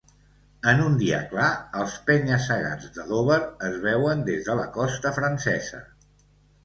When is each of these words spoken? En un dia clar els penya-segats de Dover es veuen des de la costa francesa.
En 0.69 0.79
un 0.85 0.95
dia 1.01 1.19
clar 1.33 1.49
els 1.83 1.97
penya-segats 2.07 2.89
de 2.95 3.05
Dover 3.11 3.39
es 3.71 3.77
veuen 3.87 4.25
des 4.31 4.43
de 4.51 4.57
la 4.61 4.67
costa 4.79 5.13
francesa. 5.19 5.83